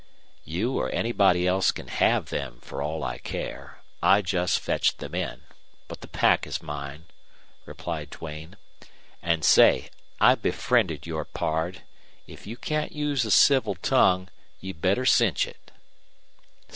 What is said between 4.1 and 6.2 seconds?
just fetched them in. But the